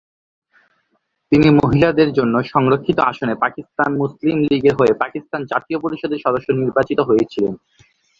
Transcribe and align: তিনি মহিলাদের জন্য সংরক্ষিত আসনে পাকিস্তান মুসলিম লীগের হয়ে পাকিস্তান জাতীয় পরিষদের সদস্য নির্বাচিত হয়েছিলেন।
তিনি 1.31 1.47
মহিলাদের 1.59 2.09
জন্য 2.13 2.35
সংরক্ষিত 2.43 2.97
আসনে 3.01 3.33
পাকিস্তান 3.35 3.89
মুসলিম 3.97 4.35
লীগের 4.41 4.77
হয়ে 4.79 4.93
পাকিস্তান 4.93 5.41
জাতীয় 5.45 5.77
পরিষদের 5.79 6.23
সদস্য 6.25 6.47
নির্বাচিত 6.53 6.99
হয়েছিলেন। 6.99 7.53